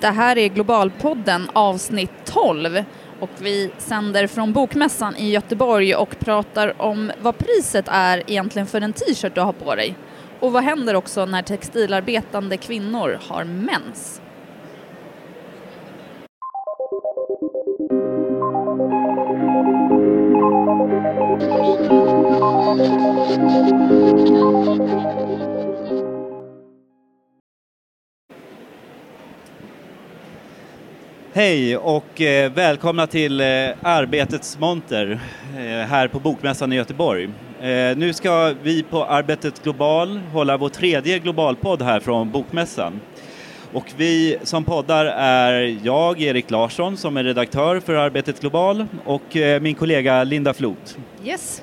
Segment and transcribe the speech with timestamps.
[0.00, 2.84] Det här är Globalpodden avsnitt 12
[3.20, 8.80] och vi sänder från Bokmässan i Göteborg och pratar om vad priset är egentligen för
[8.80, 9.94] en t-shirt du har på dig.
[10.40, 14.20] Och vad händer också när textilarbetande kvinnor har mens?
[31.38, 33.46] Hej och eh, välkomna till eh,
[33.82, 35.20] Arbetets monter
[35.56, 37.28] eh, här på Bokmässan i Göteborg.
[37.96, 43.00] Nu ska vi på Arbetet Global hålla vår tredje globalpodd här från Bokmässan.
[43.72, 49.36] Och vi som poddar är jag, Erik Larsson, som är redaktör för Arbetet Global och
[49.60, 50.98] min kollega Linda Flot.
[51.24, 51.62] Yes.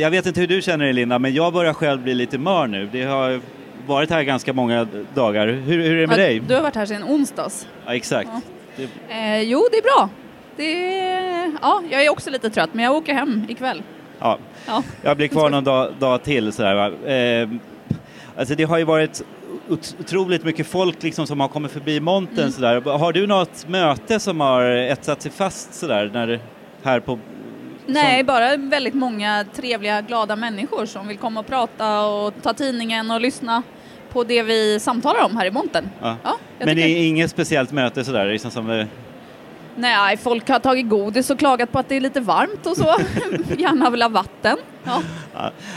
[0.00, 2.66] Jag vet inte hur du känner dig Linda, men jag börjar själv bli lite mör
[2.66, 2.88] nu.
[2.92, 3.40] Det har
[3.86, 5.46] varit här ganska många dagar.
[5.46, 6.40] Hur, hur är det med dig?
[6.40, 7.66] Du har varit här sedan onsdags.
[7.86, 8.28] Ja, exakt.
[8.32, 8.40] Ja.
[8.76, 10.08] Det, Eh, jo, det är bra.
[10.56, 13.82] Det är, ja, jag är också lite trött, men jag åker hem ikväll.
[14.20, 14.38] ja.
[14.66, 14.82] Ja.
[15.02, 17.08] Jag blir kvar någon dag, dag till sådär.
[17.42, 17.48] Eh,
[18.36, 19.22] alltså det har ju varit
[19.68, 22.52] ot- otroligt mycket folk liksom som har kommit förbi montern Mm.
[22.52, 22.80] sådär.
[22.98, 26.40] Har du något möte som har etsat sig fast sådär när,
[26.82, 27.18] här på...
[27.86, 33.10] Nej, bara väldigt många trevliga, glada människor som vill komma och prata och ta tidningen
[33.10, 33.62] och lyssna
[34.14, 35.88] på det vi samtalar om här i montern.
[36.02, 36.16] Ja.
[36.24, 38.70] Ja, Men det tycker- är inget speciellt möte sådär liksom som...
[38.70, 38.86] eh,
[39.76, 42.84] Nej, folk har tagit godis och klagat på att det är lite varmt och så.
[43.58, 44.56] Gärna vill ha vatten.
[44.84, 45.02] Ja.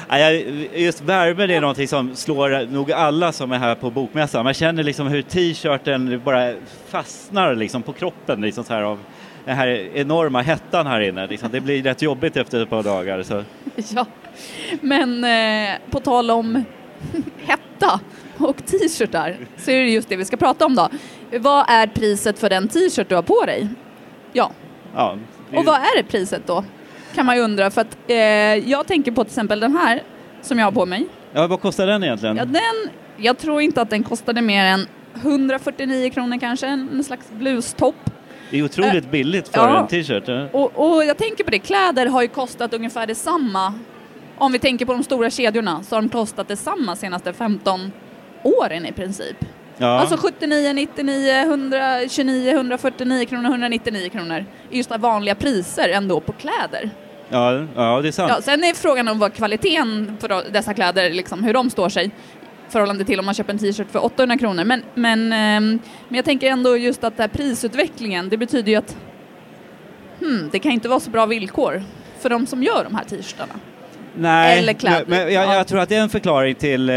[0.09, 0.29] Ja.
[0.75, 4.43] Just värmen är någonting som slår nog alla som är här på bokmässan.
[4.43, 6.53] Man känner liksom hur t-shirten bara
[6.87, 8.99] fastnar liksom på kroppen liksom så här av
[9.45, 11.27] den här enorma hettan här inne.
[11.27, 11.49] Liksom.
[11.51, 13.23] Det blir rätt jobbigt efter ett par dagar.
[13.23, 13.43] Så.
[13.95, 14.05] ja.
[14.81, 16.63] Men eh, på tal om
[17.37, 17.99] hetta
[18.37, 20.89] och t-shirtar så är det just det vi ska prata om då.
[21.39, 23.67] Vad är priset för den t-shirt du har på dig?
[24.33, 24.51] Ja,
[24.95, 25.17] Ja,
[25.51, 26.63] det- Och vad är det priset då?
[27.15, 28.15] Kan man ju undra för att eh,
[28.69, 30.01] jag tänker på till exempel den här
[30.41, 31.07] som jag har på mig.
[31.33, 32.37] ja, vad kostar den egentligen?
[32.37, 34.87] Ja, den, jag tror inte att den kostade mer än
[35.21, 37.95] 149 kronor kanske, en slags blustopp.
[38.51, 39.79] Det är otroligt billigt för ja.
[39.81, 40.23] en t-shirt.
[40.27, 40.47] Ja.
[40.51, 43.73] Och, och jag tänker på det, kläder har ju kostat ungefär detsamma.
[44.37, 47.91] Om vi tänker på de stora kedjorna så har de kostat detsamma senaste 15
[48.43, 49.37] åren i princip.
[49.77, 49.87] Ja.
[49.87, 54.45] Alltså 79, 99, 129, 149 kronor, 199 kronor.
[54.69, 56.89] Just vanliga priser ändå på kläder.
[57.29, 58.31] ja, ja, det är sant.
[58.35, 61.89] Ja, sen är frågan om vad kvaliteten på de- dessa kläder, liksom, hur de står
[61.89, 62.11] sig
[62.69, 64.63] förhållande till om man köper en t-shirt för 800 kronor.
[64.63, 68.75] Men, men, ehm, men jag tänker ändå just att den här prisutvecklingen, det betyder ju
[68.77, 68.97] att
[70.19, 71.83] hmm, det kan inte vara så bra villkor
[72.19, 73.53] för de som gör de här t-shirtarna.
[74.17, 75.03] Nej, eller kläder.
[75.07, 75.55] Men, men jag, Ja.
[75.55, 76.95] jag tror att det är en förklaring till eh,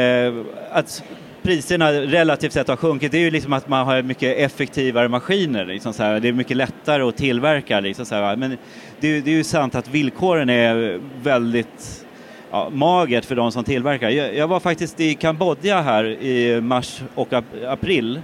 [0.72, 1.02] att
[1.42, 3.12] priserna relativt sett har sjunkit.
[3.12, 5.64] Det är ju liksom att man har mycket effektivare maskiner.
[5.64, 6.20] Liksom så här.
[6.20, 7.80] Det är mycket lättare att tillverka.
[7.80, 8.36] Liksom så här.
[8.36, 8.56] Men
[9.00, 12.04] det, är ju- det är ju sant att villkoren är väldigt
[12.50, 14.10] ja, magert för de som tillverkar.
[14.10, 18.20] Jag, jag var faktiskt i Kambodja här i mars och ap- april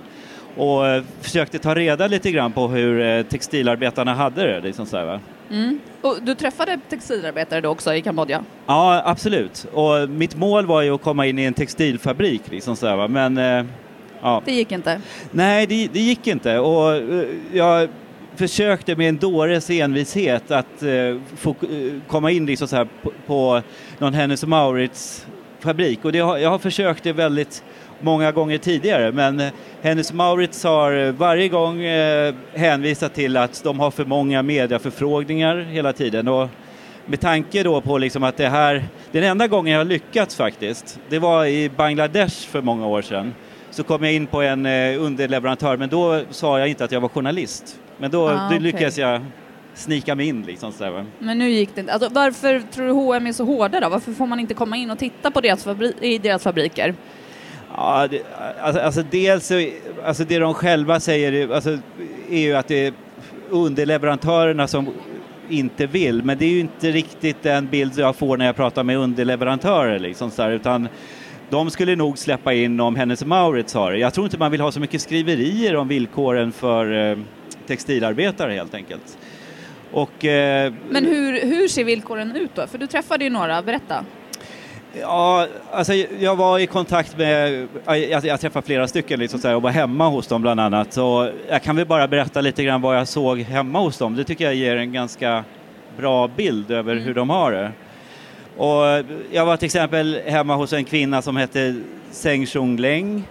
[0.56, 4.60] och eh, försökte ta reda lite grann på hur eh, textilarbetarna hade det.
[4.60, 5.20] Liksom så här.
[5.50, 5.80] Mm.
[6.00, 8.44] Och du träffade textilarbetare då också i Kambodja?
[8.66, 9.66] Ja, absolut.
[9.72, 13.08] Och mitt mål var ju att komma in i en textilfabrik, liksom så här, va?
[13.08, 13.64] men eh,
[14.22, 14.42] ja.
[14.44, 15.00] Det gick inte.
[15.30, 16.58] nej, det, det gick inte.
[16.58, 17.88] Och eh, jag
[18.36, 23.12] försökte med en dåres envishet att eh, få eh, komma in liksom så här på,
[23.26, 23.62] på
[23.98, 25.26] någon Hennes och Mauritz
[25.60, 26.04] fabrik.
[26.04, 27.64] Och det jag har försökt det väldigt
[28.00, 29.52] många gånger tidigare, men eh,
[29.82, 34.42] Hennes och Mauritz har eh, varje gång eh, hänvisat till att de har för många
[34.42, 36.28] mediaförfrågningar hela tiden.
[36.28, 36.48] Och
[37.06, 41.00] med tanke då på liksom att det här, den enda gången jag har lyckats faktiskt,
[41.08, 43.34] det var i Bangladesh för många år sedan.
[43.70, 47.08] Så kom jag in på en underleverantör, men då sa jag inte att jag var
[47.08, 47.80] journalist.
[47.98, 48.60] Men då, Ah, okej.
[48.60, 49.20] lyckades jag
[49.74, 51.04] snika mig in liksom sådär.
[51.18, 51.92] Men nu gick det inte.
[51.92, 53.88] Alltså, varför tror du H&M är så hårda då?
[53.88, 55.66] Varför får man inte komma in och titta på deras
[56.00, 56.94] i deras fabriker?
[57.76, 58.22] Ja, det,
[58.60, 59.52] alltså, alltså dels,
[60.04, 61.78] alltså det de själva säger är- alltså,
[62.30, 62.92] är ju att det är
[63.50, 64.88] underleverantörerna som
[65.48, 68.82] inte vill, men det är ju inte riktigt den bild jag får när jag pratar
[68.84, 70.88] med underleverantörer liksom så här, utan
[71.50, 73.98] de skulle nog släppa in om Hennes Maurits Mauritz har det.
[73.98, 77.18] Jag tror inte man vill ha så mycket skriverier om villkoren för eh,
[77.66, 79.18] textilarbetare helt enkelt.
[79.92, 82.66] Och, eh, Men hur, hur ser villkoren ut då?
[82.66, 84.04] För du träffade ju några, berätta.
[85.00, 89.54] Ja, alltså jag var i kontakt med, jag, jag träffade flera stycken liksom så här,
[89.54, 90.92] och var hemma hos dem bland annat.
[90.92, 94.16] Så jag kan väl bara berätta lite grann vad jag såg hemma hos dem.
[94.16, 95.44] Det tycker jag ger en ganska
[95.96, 97.04] bra bild över Mm.
[97.04, 97.72] hur de har det.
[98.56, 101.74] Och jag var till exempel hemma hos en kvinna som hette
[102.10, 103.22] Seng Leng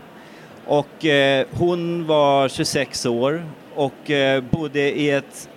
[0.66, 3.44] Och eh, hon var 26 år
[3.76, 5.50] och eh, bodde i ett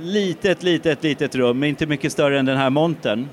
[0.00, 3.28] litet, litet, litet rum, inte mycket större än den här montern.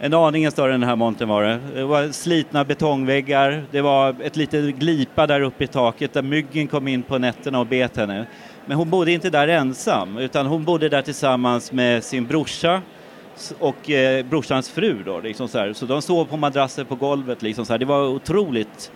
[0.00, 1.60] En aningen större än den här montern var det.
[1.74, 6.66] Det var slitna betongväggar, det var ett litet glipa där uppe i taket där myggen
[6.66, 8.26] kom in på nätterna och bet henne.
[8.66, 12.82] Men hon bodde inte där ensam, utan hon bodde där tillsammans med sin brorsa
[13.58, 15.72] och eh, brorsans fru då, liksom så, här.
[15.72, 17.78] så de sov på madrasser på golvet liksom så här.
[17.78, 18.92] Det var otroligt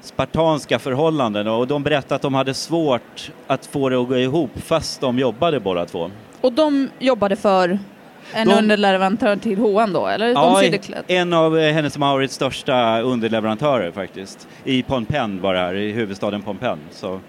[0.00, 4.50] spartanska förhållanden och de berättade att de hade svårt att få det att gå ihop
[4.56, 6.10] fast de jobbade båda två.
[6.40, 7.78] Och de jobbade för
[8.32, 10.78] en De- underleverantör till H&M då, eller?
[10.78, 11.04] Kläder?
[11.08, 14.48] en av eh, Hennes Mauritz största underleverantörer faktiskt.
[14.64, 16.80] I Phnom var det här, i huvudstaden Phnom Penh.
[16.90, 17.20] Så.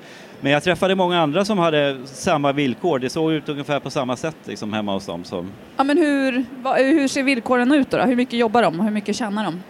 [0.42, 3.00] Men jag träffade många andra som hade samma villkor.
[3.00, 5.24] Det såg ut ungefär på samma sätt liksom, hemma hos dem.
[5.24, 5.46] Så.
[5.78, 6.46] Ja, men hur,
[6.78, 8.04] hur ser villkoren ut då, då?
[8.04, 9.63] Hur mycket jobbar de och hur mycket tjänar de?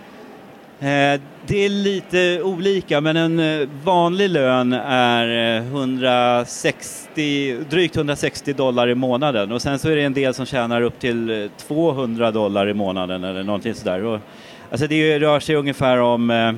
[0.81, 8.53] Eh, det är lite olika, men en eh, vanlig lön är eh, 160, drygt 160
[8.53, 11.49] dollar i månaden och sen så är det en del som tjänar upp till eh,
[11.67, 14.03] 200 dollar i månaden eller någonting sådär.
[14.03, 14.19] Och,
[14.71, 16.53] alltså det rör sig ungefär om eh,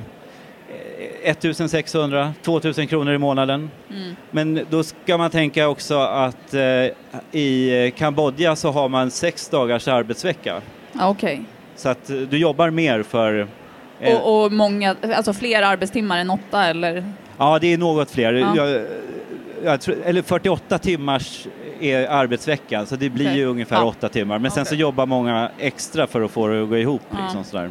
[1.24, 3.69] 1600, 2000 kronor i månaden.
[3.89, 4.15] Mm.
[4.31, 6.62] Men då ska man tänka också att eh,
[7.31, 10.62] i eh, Kambodja så har man sex dagars arbetsvecka.
[10.94, 11.41] Ja, Okej.
[11.75, 13.47] Så att eh, du jobbar mer för eh,
[14.06, 17.06] Och, och många, alltså fler arbetstimmar än åtta eller?
[17.38, 18.33] Ja, det är något fler.
[18.33, 18.56] Ja.
[18.56, 18.86] Jag,
[19.63, 21.48] jag tror, eller 48 timmars
[21.80, 23.38] är arbetsveckan, så det blir Okej.
[23.38, 23.83] ju ungefär Ja.
[23.83, 24.39] åtta timmar.
[24.39, 27.01] Men sen så jobbar många extra för att få det att gå ihop.
[27.12, 27.18] Ja.
[27.24, 27.69] Liksom sådär.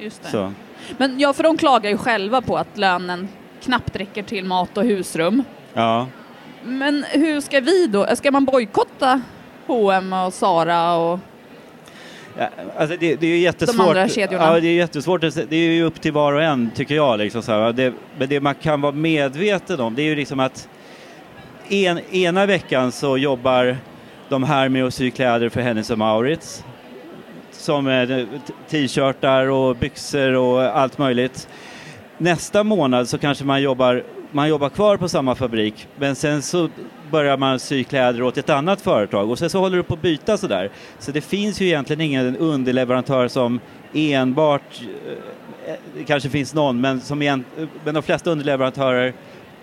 [0.00, 0.28] Just det.
[0.28, 0.52] Så.
[0.98, 3.28] Men ja, för de klagar ju själva på att lönen
[3.62, 5.44] knappt räcker till mat och husrum.
[5.74, 6.06] Ja.
[6.64, 8.06] Men hur ska vi då?
[8.16, 9.20] Ska man bojkotta
[9.66, 11.18] H&M och Zara och...
[12.76, 13.86] Alltså det, det är ju jättesvårt.
[13.86, 14.44] andra kedjorna.
[14.44, 15.20] Ja, det är jättesvårt.
[15.20, 17.18] Det är ju upp till var och en, tycker jag.
[17.18, 17.72] Liksom så.
[17.72, 20.68] Det, men det man kan vara medveten om, det är ju liksom att
[21.68, 23.76] en, ena veckan så jobbar
[24.28, 26.64] de här med att sy kläder för Hennes och Mauritz.
[27.50, 28.06] Som
[28.68, 31.48] t-shirtar och byxor och allt möjligt.
[32.18, 36.68] Nästa månad så kanske man jobbar, man jobbar kvar på samma fabrik men sen så
[37.10, 40.02] börjar man sy kläder åt ett annat företag och sen så håller du på att
[40.02, 40.70] byta sådär.
[40.98, 43.60] Så det finns ju egentligen ingen underleverantör som
[43.94, 44.80] enbart,
[45.66, 47.44] eh, det kanske finns någon, men, som igen,
[47.84, 49.12] men de flesta underleverantörer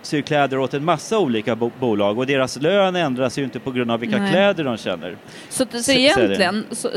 [0.01, 3.71] syr kläder åt en massa olika bo- bolag och deras lön ändras ju inte på
[3.71, 4.31] grund av vilka Nej.
[4.31, 5.17] kläder de känner.
[5.49, 6.89] Så, så Så- egentligen så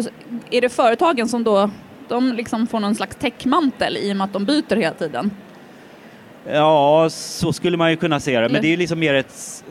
[0.50, 1.70] är det företagen som då
[2.08, 5.30] de liksom får någon slags täckmantel i och med att de byter hela tiden?
[6.52, 9.64] Ja, så skulle man ju kunna se det, men det är ju liksom mer ett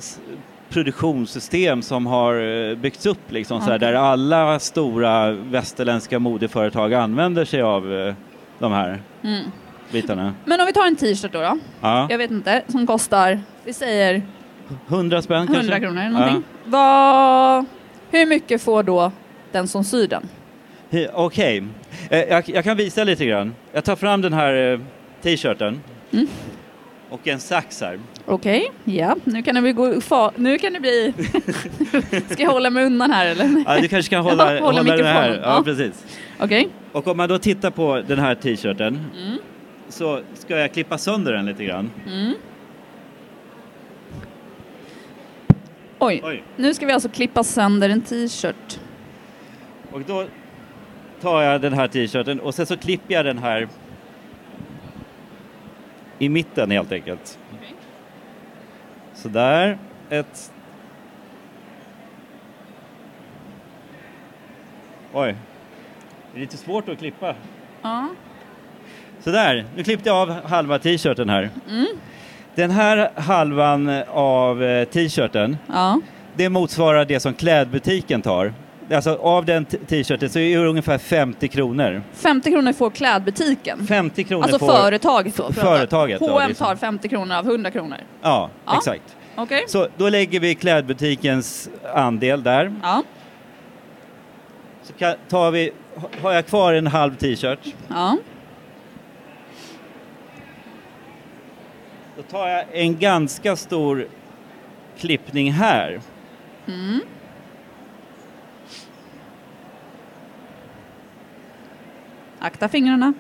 [0.70, 2.36] produktionssystem som har
[2.70, 3.88] eh, byggts upp liksom, sådär, Okej.
[3.92, 8.14] där alla stora västerländska modeföretag använder sig av eh,
[8.60, 9.44] de här Mm.
[9.92, 10.34] bitarna.
[10.46, 12.08] Men om vi tar en t-shirt då, då, Ja.
[12.10, 14.22] jag vet inte, som kostar, vi säger
[14.88, 15.62] 100 spänn kanske?
[15.64, 16.44] 100 kronor eller någonting.
[16.66, 17.66] Vad,
[18.12, 19.12] hur mycket får då
[19.52, 20.30] den som syr den?
[20.90, 21.08] Ja.
[21.14, 21.64] Okej,
[22.10, 23.56] eh, jag, jag kan visa lite grann.
[23.72, 24.80] Jag tar fram den här
[25.22, 25.82] t-shirten
[26.12, 26.28] Mm.
[27.10, 28.00] Och en sax här.
[28.26, 31.14] Okej, ja, nu kan det bli, fa, nu kan det bli,
[32.30, 33.64] ska jag hålla mig undan här eller?
[33.66, 35.30] Ja, du kanske kan hålla, hålla hålla den här.
[35.30, 35.64] mikrofonen, Ja, ja.
[35.64, 36.06] precis.
[36.40, 39.38] Okej, Och om man då tittar på den här t-shirten Mm.
[39.90, 41.92] så ska jag klippa sönder den lite grann.
[42.08, 42.34] mm.
[46.00, 46.44] Oj, Oj.
[46.56, 48.80] nu ska vi alltså klippa sönder en t-shirt.
[49.92, 50.26] Och då
[51.22, 53.68] tar jag den här t-shirten och sen så klipper jag den här
[56.20, 57.40] i mitten helt enkelt.
[57.56, 57.74] Okej.
[59.14, 59.78] Sådär.
[60.10, 60.52] Ett...
[65.14, 65.36] Oj.
[66.34, 67.36] Det är lite svårt att klippa.
[67.82, 68.08] Ja.
[69.20, 71.50] Sådär, nu klippte jag av halva t-shirten här.
[71.70, 71.86] Mm.
[72.56, 76.02] Den här halvan av eh, t-shirten, Ja.
[76.36, 78.54] det motsvarar det som klädbutiken tar.
[78.92, 82.04] Alltså av den t-shirten så är det ungefär 50 kronor.
[82.14, 83.88] 50 kronor får klädbutiken.
[83.88, 84.68] 50 kronor Alltså får...
[84.68, 85.52] företaget då?
[85.52, 86.68] företaget, ja, H&M liksom.
[86.68, 87.98] tar 50 kronor av 100 kronor.
[88.22, 88.78] Ja, Ja.
[88.78, 89.16] exakt.
[89.36, 89.66] Okej?
[89.68, 92.74] Så då lägger vi klädbutikens andel där.
[92.84, 93.04] Ja.
[94.84, 94.94] Så
[95.30, 95.72] tar vi,
[96.22, 98.18] har jag kvar en halv t-shirt, Ja.
[102.18, 104.08] då tar jag en ganska stor
[104.98, 106.02] klippning här.
[106.68, 107.00] Mm.
[112.40, 113.14] Akta fingrarna.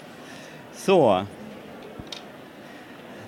[0.72, 1.24] Så.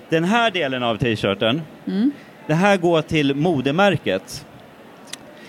[0.09, 2.11] Den här delen av t-shirten, Mm.
[2.47, 4.45] det här går till modemärket.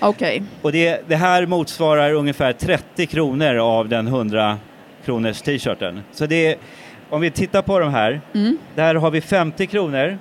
[0.01, 0.43] Okej.
[0.63, 4.59] Och det, det här motsvarar ungefär 30 kronor av den 100
[5.05, 6.01] kronors t-shirten.
[6.13, 6.57] Så det
[7.11, 8.59] om vi tittar på de här, Mm.
[8.75, 10.19] där har vi 50 kronor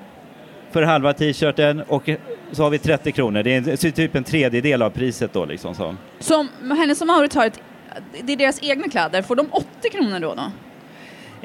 [0.71, 2.09] för halva t-shirten och
[2.51, 3.43] så har vi 30 kronor.
[3.43, 5.75] Det är typ en tredjedel av priset då liksom.
[5.75, 5.95] Så.
[6.19, 7.59] Som Hennes och Mauritz har ett,
[8.23, 10.33] det är deras egna kläder, får de 80 kronor då?
[10.33, 10.41] då?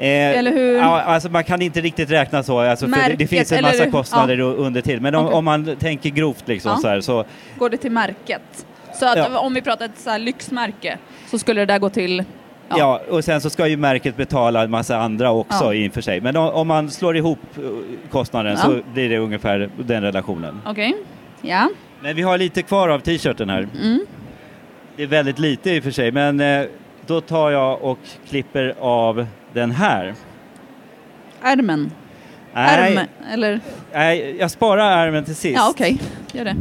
[0.03, 0.77] Eh, Eller hur?
[0.77, 3.61] Ja, alltså man kan inte riktigt räkna så, alltså, för det, det Märket, finns en
[3.61, 4.45] massa kostnader ja.
[4.45, 5.01] under till.
[5.01, 5.37] Men om, Okej.
[5.37, 6.77] om man tänker grovt liksom Ja.
[6.77, 7.25] så här, så
[7.57, 8.65] Går det till märket?
[8.99, 9.39] Så att Ja.
[9.39, 12.23] om vi pratar ett så här lyxmärke så skulle det där gå till...
[12.69, 12.75] Ja.
[12.77, 13.01] Ja.
[13.09, 15.73] och sen så ska ju märket betala en massa andra också Ja.
[15.73, 16.21] i och för sig.
[16.21, 17.63] Men om, om man slår ihop eh,
[18.11, 18.57] kostnaden Ja.
[18.57, 20.61] så blir det ungefär den relationen.
[20.65, 20.95] Okej.
[21.41, 21.69] Ja.
[22.01, 23.67] Men vi har lite kvar av t-shirten här.
[23.81, 23.99] Mm.
[24.99, 26.65] Det är väldigt lite i och för sig, men eh,
[27.05, 30.13] då tar jag och klipper av den här.
[31.41, 31.91] Ärmen.
[32.53, 33.59] Nej, Ärm, eller?
[33.93, 35.55] nej, jag sparar ärmen till sist.
[35.55, 35.97] Ja, okej.
[36.33, 36.55] Gör det.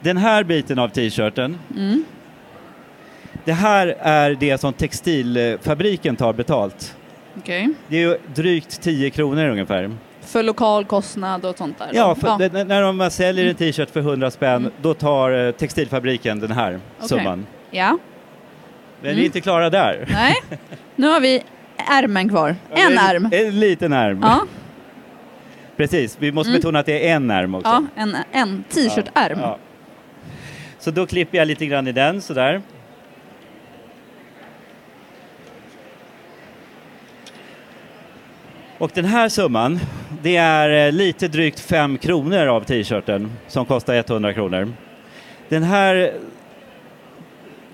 [0.00, 2.04] Den här biten av t-shirten, Mm.
[3.44, 6.96] det här är det som textilfabriken tar betalt.
[7.38, 7.68] Okej.
[7.88, 9.90] Det är drygt 10 kronor ungefär.
[10.26, 11.88] För lokal kostnad och sånt där?
[11.92, 14.72] Ja, för det- när de säljer en t-shirt för 100 spänn, Mm.
[14.82, 17.08] då tar eh, textilfabriken den här Okej.
[17.08, 17.46] summan.
[17.70, 17.88] Ja.
[17.88, 17.98] Men
[19.02, 19.20] vi Mm.
[19.20, 20.06] är inte klara där.
[20.10, 20.34] Nej.
[20.96, 21.42] Nu har vi
[21.76, 22.56] ärmen kvar.
[22.70, 23.28] En ärm.
[23.32, 24.18] En liten ärm.
[24.22, 24.40] Ja,
[25.76, 26.58] Precis, vi måste Mm.
[26.60, 27.68] betona att det är en ärm också.
[27.70, 29.38] ja en, en t-shirt-ärm.
[29.40, 29.58] Ja.
[30.78, 32.62] Så då klipper jag lite grann i den sådär.
[38.78, 39.80] Och den här summan,
[40.24, 44.72] det är eh, lite drygt 5 kronor av t-shirten som kostar 100 kronor.
[45.48, 46.12] Den här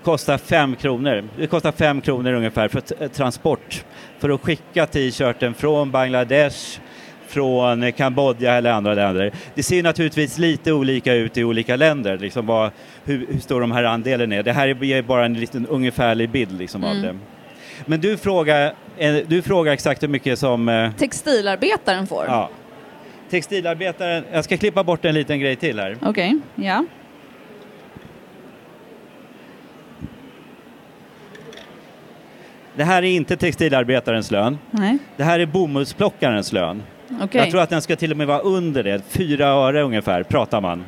[0.03, 1.23] kostar 5 kronor.
[1.37, 3.85] Det kostar 5 kronor ungefär för t- transport
[4.19, 6.79] för att skicka t-shirten från Bangladesh,
[7.27, 9.31] från eh, Kambodja eller andra länder.
[9.55, 12.71] Det ser naturligtvis lite olika ut i olika länder, liksom vad,
[13.05, 14.43] hur, hur stor de här andelen är.
[14.43, 17.01] Det här ger bara en liten ungefärlig bild liksom av Mm.
[17.03, 17.15] det.
[17.85, 20.69] Men du frågar, eh, du frågar exakt hur mycket som...
[20.69, 22.25] eh, Textilarbetaren får?
[22.27, 22.49] Ja.
[23.29, 25.97] Textilarbetaren, jag ska klippa bort en liten grej till här.
[26.01, 26.85] Okej, ja.
[32.75, 34.57] Det här är inte textilarbetarens lön.
[34.71, 36.83] Nej, Det här är bomullsplockarens lön.
[37.21, 37.41] okej.
[37.41, 39.01] Jag tror att den ska till och med vara under det.
[39.09, 40.85] Fyra öre ungefär pratar man.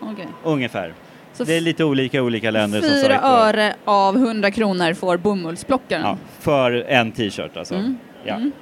[0.00, 0.26] Okej.
[0.44, 0.92] Ungefär.
[1.34, 6.02] Så Det är lite olika olika länder som fyra öre av 100 kronor får bomullsplockaren?
[6.02, 7.74] Ja, för en t-shirt alltså.
[7.74, 7.96] Mm.
[8.24, 8.34] Ja.
[8.34, 8.52] Mm.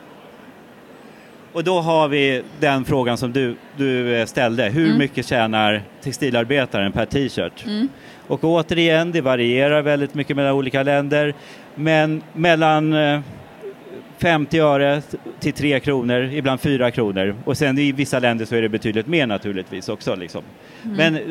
[1.53, 4.65] Och då har vi den frågan som du, du eh, ställde.
[4.65, 4.99] Hur Mm.
[4.99, 7.65] mycket tjänar textilarbetaren per t-shirt?
[7.67, 7.89] Mm.
[8.27, 11.35] Och återigen, det varierar väldigt mycket mellan olika länder.
[11.75, 13.21] Men mellan eh,
[14.21, 15.03] 50 öre
[15.41, 17.37] till 3 kronor, ibland 4 kronor.
[17.45, 20.15] Och sen i vissa länder så är det betydligt mer naturligtvis också.
[20.15, 20.43] Liksom.
[20.85, 20.97] Mm.
[20.97, 21.23] Men eh,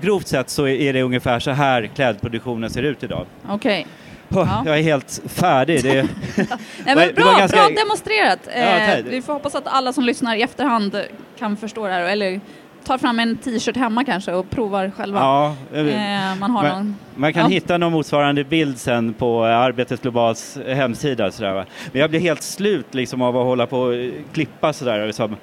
[0.00, 3.26] grovt sett så är det ungefär så här klädproduktionen ser ut idag.
[3.48, 3.86] Okej.
[4.30, 4.62] Oh, Ja.
[4.66, 5.82] Jag är helt färdig.
[5.82, 5.92] Det,
[6.36, 8.38] Nej, men bra, ganska- bra demonstrerat.
[8.54, 9.04] Eh, tack.
[9.08, 11.00] vi får hoppas att alla som lyssnar i efterhand
[11.38, 12.40] kan förstå det här, eller
[12.86, 15.18] tar fram en t-shirt hemma kanske och provar själva.
[15.20, 16.96] ja, eh, Eh, man någon...
[17.16, 17.48] Man kan Ja.
[17.48, 21.30] hitta någon motsvarande bild sen på eh, Arbetet Globals hemsida.
[21.30, 21.64] Sådär, va?
[21.92, 25.06] Men jag blir helt slut liksom, av att hålla på och eh, klippa sådär.
[25.06, 25.36] Liksom.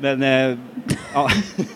[0.00, 0.58] Men eh,
[1.14, 1.28] ja.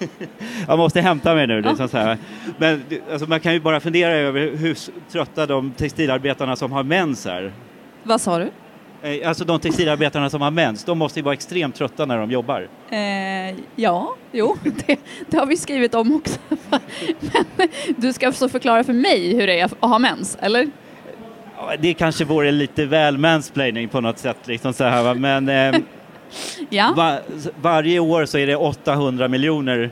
[0.68, 1.60] jag måste hämta mig nu.
[1.62, 2.18] Liksom, såhär.
[2.58, 4.76] Men alltså, man kan ju bara fundera över hur
[5.12, 7.52] trötta de textilarbetarna som har mens är.
[8.02, 8.50] Vad sa du?
[9.02, 12.30] Eh, Alltså de textilarbetarna som har mens, de måste ju vara extremt trötta när de
[12.30, 12.68] jobbar.
[12.90, 14.56] Eh, ja, jo,
[14.86, 14.96] det,
[15.28, 16.38] det har vi skrivit om också.
[17.56, 20.70] Men du ska så förklara för mig hur det är att ha mens, eller?
[21.78, 24.36] Det kanske vore lite väl mansplaining på något sätt.
[24.44, 25.14] Liksom så här?
[25.14, 25.80] Men eh,
[26.70, 27.18] Ja, Va
[27.60, 29.90] varje år så är det 800 miljoner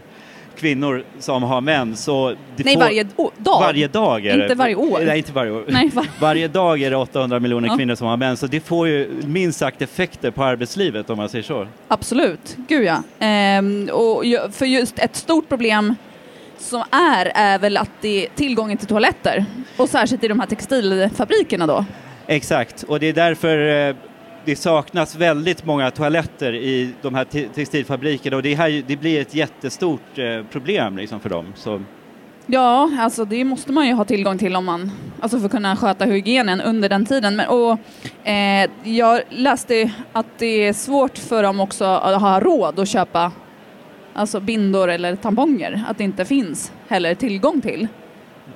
[0.58, 2.04] kvinnor som har mens.
[2.04, 3.60] Så det nej får- varje dag.
[3.60, 4.42] varje dag är det.
[4.42, 5.00] Inte varje år.
[5.06, 5.64] Nej, inte varje år.
[5.68, 7.76] Nej, var, Varje dag är det 800 miljoner Ja.
[7.76, 8.40] kvinnor som har mens.
[8.40, 11.66] Så det får ju minst sagt effekter på arbetslivet om man säger så.
[11.88, 13.02] absolut, gud ja.
[13.18, 15.94] Ehm, och för just ett stort problem
[16.58, 19.44] som är, är väl att det är tillgången till toaletter.
[19.76, 21.84] Och särskilt i de här textilfabrikerna då.
[22.26, 23.94] Exakt, och det är därför eh,
[24.50, 29.20] det saknas väldigt många toaletter i de här te- textilfabrikerna och det, här, det blir
[29.20, 31.46] ett jättestort eh, problem liksom för dem.
[31.56, 31.82] Så,
[32.46, 34.90] Ja, alltså det måste man ju ha tillgång till om man,
[35.20, 37.36] alltså för att kunna sköta hygienen under den tiden.
[37.36, 37.78] Men, och,
[38.28, 43.32] eh, jag läste att det är svårt för dem också att ha råd att köpa
[44.14, 47.88] alltså bindor eller tamponger, att det inte finns heller tillgång till.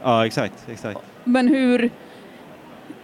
[0.02, 1.00] ja, exakt, exakt.
[1.24, 1.90] Men hur,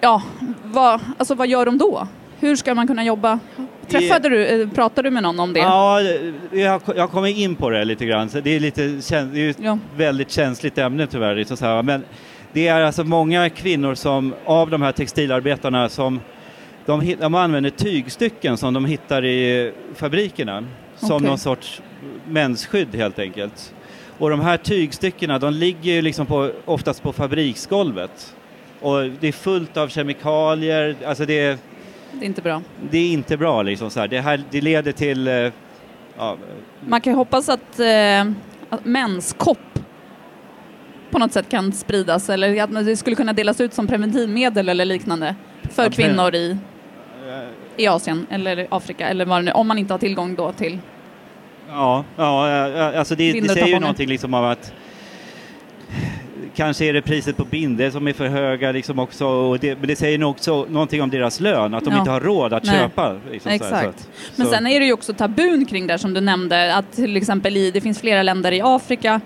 [0.00, 0.22] ja,
[0.64, 2.08] vad, alltså vad gör de då?
[2.40, 3.38] Hur ska man kunna jobba?
[3.88, 5.60] Träffade du, eh, pratade du med någon om det?
[5.60, 6.00] Ja,
[6.52, 8.28] jag, jag kommer in på det lite grann.
[8.28, 9.78] Så det är lite det är ju ett Ja.
[9.96, 11.34] väldigt känsligt ämne tyvärr.
[11.34, 11.82] Liksom så här.
[11.82, 12.04] Men
[12.52, 16.20] det är alltså många kvinnor som, av de här textilarbetarna som
[16.86, 20.64] de, de använder tygstycken som de hittar i fabrikerna
[20.96, 21.28] som Okej.
[21.28, 21.82] någon sorts
[22.28, 23.74] mensskydd helt enkelt.
[24.18, 28.34] Och de här tygstyckena de ligger ju liksom på, oftast på fabriksgolvet.
[28.80, 31.58] Och det är fullt av kemikalier, alltså det är,
[32.12, 32.62] Det är inte bra.
[32.90, 34.08] det är inte bra liksom så här.
[34.08, 35.34] Det, här, det leder till eh,
[36.16, 36.36] ja,
[36.80, 38.20] Man kan ju hoppas att, eh,
[38.68, 39.58] att menskopp
[41.10, 44.84] på något sätt kan spridas eller att det skulle kunna delas ut som preventivmedel eller
[44.84, 45.34] liknande
[45.70, 46.50] för Ja, kvinnor i,
[47.26, 50.78] eh, i Asien eller Afrika eller vad nu om man inte har tillgång då till
[51.68, 54.72] Ja, ja eh, alltså det, det säger ju någonting liksom av att
[56.56, 59.88] kanske är det priset på binder som är för höga liksom också, och det, men
[59.88, 61.98] det säger nog också någonting om deras lön, att de Ja.
[61.98, 62.78] inte har råd att Nej.
[62.78, 63.16] köpa.
[63.32, 63.82] Liksom så här, Exakt.
[63.82, 66.74] så att- Men så- sen är det ju också tabun kring det som du nämnde,
[66.74, 69.20] att till exempel i, det finns flera länder i Afrika,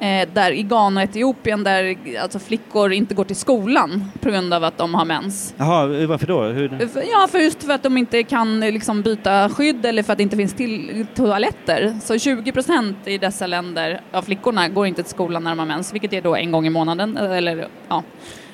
[0.00, 4.54] eh, där i Ghana och Etiopien, där alltså flickor inte går till skolan på grund
[4.54, 5.54] av att de har mens.
[5.56, 6.42] Jaha, varför då?
[6.42, 6.68] Hur?
[6.88, 10.12] För- Ja, för just för att de inte kan eh, liksom, byta skydd eller för
[10.12, 11.96] att det inte finns till toaletter.
[12.02, 15.66] Så 20 procent i dessa länder av flickorna går inte till skolan när de har
[15.66, 18.02] mens, vilket är då en gång i månaden, eller ja,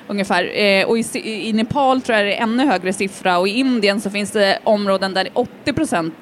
[0.07, 0.59] ungefär.
[0.61, 1.03] Eh, och i,
[1.49, 4.59] i Nepal tror jag det är ännu högre siffra och i Indien så finns det
[4.63, 6.13] områden där 80 procent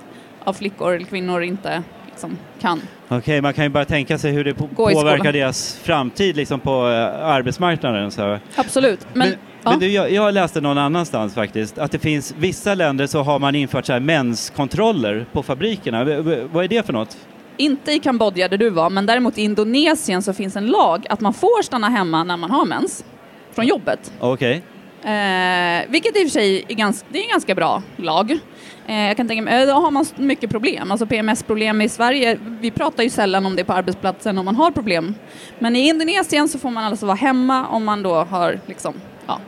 [0.44, 1.84] av flickor eller kvinnor inte
[2.14, 2.82] liksom, kan.
[3.10, 6.72] Okej, man kan ju bara tänka sig hur det på- påverkar deras framtid liksom på
[6.72, 8.12] eh, arbetsmarknaden.
[8.12, 8.40] Så.
[8.56, 9.00] Absolut.
[9.14, 9.70] Men, Men, ja.
[9.70, 13.40] men du, jag, jag läste någon annanstans faktiskt att det finns vissa länder så har
[13.40, 16.04] man infört så här menskontroller på fabrikerna.
[16.52, 17.18] Vad är det för något?
[17.58, 21.22] Inte i Kambodja där du var, men däremot i Indonesien så finns en lag att
[21.22, 23.06] man får stanna hemma när man har mens
[23.52, 24.12] från jobbet.
[24.20, 24.64] Okej.
[25.04, 28.40] Eh, vilket i och för sig är ganska, det är en ganska bra lag.
[28.88, 32.40] Eh, jag kan tänka mig, eh, då har man mycket problem, alltså PMS-problem i Sverige.
[32.62, 35.16] Vi pratar ju sällan om det på arbetsplatsen om man har problem.
[35.60, 38.94] Men i Indonesien så får man alltså vara hemma om man då har liksom,
[39.28, 39.40] ja,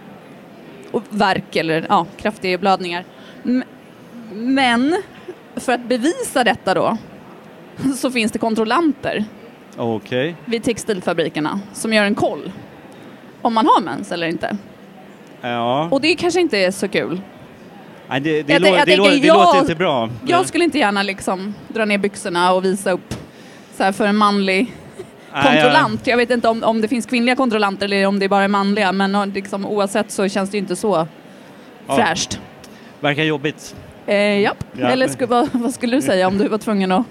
[1.10, 3.06] värk eller ja, kraftiga blödningar.
[4.34, 5.02] Men
[5.56, 6.98] för att bevisa detta då
[7.98, 9.26] så finns det kontrollanter
[9.78, 10.36] Okej.
[10.46, 12.52] vid textilfabrikerna som gör en koll
[13.42, 14.58] om man har mens eller inte.
[15.50, 15.88] Ja.
[15.92, 17.22] Och det kanske inte är så kul.
[18.10, 20.10] Nej, det, det, Jag lå- jag det, lå- det jag- låter inte bra.
[20.28, 23.14] Jag skulle inte gärna liksom dra ner byxorna och visa upp
[23.78, 24.74] så här för en manlig
[25.44, 26.08] kontrollant.
[26.08, 28.92] Jag vet inte om, om det finns kvinnliga kontrollanter eller om det bara är manliga,
[28.92, 31.08] men liksom, oavsett så känns det inte så
[31.88, 31.96] Ja.
[31.96, 32.40] fräscht.
[33.00, 33.76] Verkar jobbigt.
[34.08, 34.64] Eh, japp.
[34.78, 34.88] Ja.
[34.88, 37.06] Eller sku, vad, vad skulle du säga om du var tvungen att...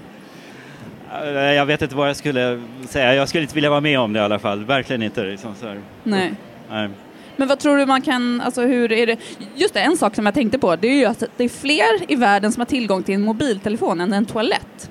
[1.24, 3.14] Eh, Jag vet inte vad jag skulle säga.
[3.14, 4.64] Jag skulle inte vilja vara med om det i alla fall.
[4.64, 5.22] Verkligen inte.
[5.22, 5.74] Liksom så.
[6.02, 6.32] Nej.
[6.70, 6.88] Nej.
[7.36, 9.16] Men vad tror du man kan, alltså hur är det?
[9.54, 12.12] Just det, en sak som jag tänkte på, det är ju att det är fler
[12.12, 14.90] i världen som har tillgång till en mobiltelefon än en toalett.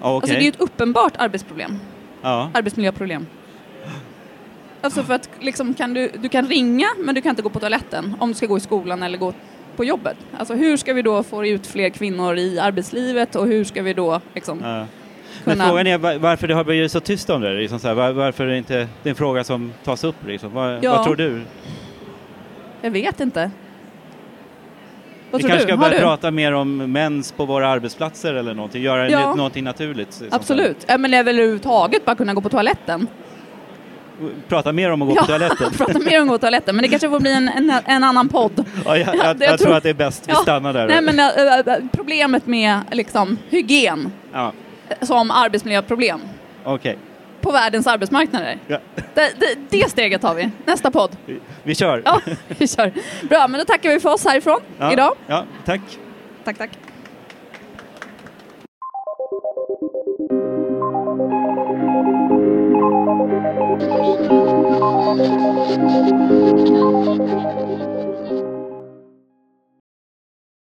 [0.00, 0.14] Okej.
[0.14, 1.78] Alltså det är ju ett uppenbart arbetsproblem.
[2.22, 2.50] ja.
[2.54, 3.26] arbetsmiljöproblem.
[4.80, 7.60] Alltså för att liksom kan du, du kan ringa men du kan inte gå på
[7.60, 9.32] toaletten om du ska gå i skolan eller gå
[9.76, 10.16] på jobbet.
[10.38, 13.94] Alltså hur ska vi då få ut fler kvinnor i arbetslivet och hur ska vi
[13.94, 14.86] då liksom Ja.
[15.44, 15.68] Men kunna...
[15.68, 17.52] frågan är va- varför det har blivit så tyst om det?
[17.54, 20.16] Liksom så här, var- varför är det inte det är en fråga som tas upp?
[20.26, 20.52] Liksom.
[20.52, 20.90] Vad, Ja.
[20.96, 21.40] vad tror du?
[22.80, 23.50] Jag vet inte.
[25.30, 25.72] Vad Vi kanske du?
[25.72, 28.82] ska börja prata mer om mens på våra arbetsplatser eller någonting.
[28.82, 29.20] Göra Ja.
[29.20, 29.34] ja.
[29.34, 29.98] någonting naturligt.
[30.20, 30.28] liksom.
[30.30, 30.76] Absolut.
[30.86, 33.06] Ja, men väl överhuvudtaget bara kunna gå på toaletten.
[34.48, 35.70] Prata mer om att gå på toaletten.
[35.76, 36.76] prata mer om att gå på toaletten.
[36.76, 38.64] Men det kanske får bli en, en, en annan podd.
[38.84, 40.38] Ja, jag, Ja, jag, jag, jag tror tror- att det är bäst vi Ja.
[40.38, 40.86] stannar där.
[40.88, 44.52] Nej, men äh, äh, problemet med liksom, hygien Ja,
[45.02, 46.20] som arbetsmiljöproblem
[46.64, 46.98] Okej,
[47.40, 48.58] på världens arbetsmarknader.
[48.66, 48.78] ja.
[49.14, 50.50] Det, det, det steget har vi.
[50.66, 51.16] Nästa podd.
[51.26, 52.02] vi, vi kör.
[52.04, 52.92] Ja, vi kör.
[53.28, 55.14] Bra, men då tackar vi för oss härifrån Ja, idag.
[55.26, 55.80] Ja, tack.
[56.44, 56.70] Tack, tack.
[67.26, 67.83] Thank